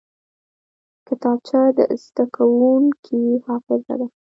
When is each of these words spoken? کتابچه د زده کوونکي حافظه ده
کتابچه 1.07 1.59
د 1.77 1.79
زده 2.03 2.25
کوونکي 2.35 3.21
حافظه 3.45 3.93
ده 3.99 4.07